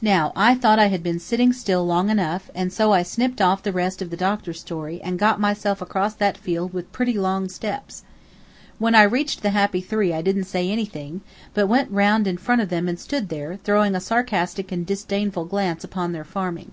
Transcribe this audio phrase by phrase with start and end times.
[0.00, 3.62] Now, I thought I had been sitting still long enough, and so I snipped off
[3.62, 7.50] the rest of the doctor story and got myself across that field with pretty long
[7.50, 8.02] steps.
[8.78, 11.20] When I reached the happy three I didn't say anything,
[11.52, 15.44] but went round in front of them and stood there, throwing a sarcastic and disdainful
[15.44, 16.70] glance upon their farming.